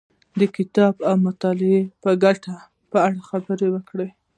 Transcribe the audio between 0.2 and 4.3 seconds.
د کتاب او مطالعې د ګټو په اړه خبرې وکړې.